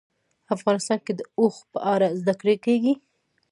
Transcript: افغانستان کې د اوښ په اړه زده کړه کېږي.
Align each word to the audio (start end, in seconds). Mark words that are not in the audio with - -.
افغانستان 0.55 0.99
کې 1.05 1.13
د 1.15 1.21
اوښ 1.39 1.55
په 1.71 1.79
اړه 1.93 2.07
زده 2.19 2.33
کړه 2.39 2.55
کېږي. 2.65 2.93